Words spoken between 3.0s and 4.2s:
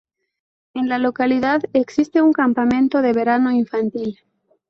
de veraneo infantil.